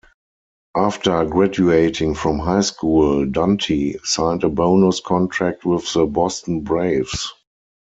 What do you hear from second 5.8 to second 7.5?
the Boston Braves.